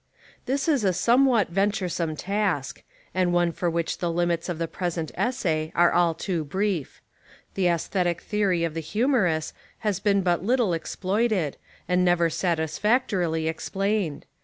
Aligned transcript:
This 0.47 0.67
is 0.67 0.83
a 0.83 0.93
somewhat 0.93 1.49
venturesome 1.49 2.15
task, 2.15 2.81
and 3.13 3.31
one 3.33 3.51
for 3.51 3.69
which 3.69 3.99
the 3.99 4.11
limits 4.11 4.49
of 4.49 4.57
the 4.57 4.67
present 4.67 5.11
essay 5.13 5.71
are 5.75 5.91
all 5.93 6.15
too 6.15 6.43
brief. 6.43 7.03
The 7.53 7.67
esthetic 7.67 8.19
theory 8.19 8.63
of 8.63 8.73
the 8.73 8.79
humorous 8.79 9.53
has 9.81 9.99
been 9.99 10.23
but 10.23 10.43
little 10.43 10.73
exploited, 10.73 11.57
and 11.87 12.03
never 12.03 12.31
satisfactorily 12.31 13.47
explained. 13.47 14.25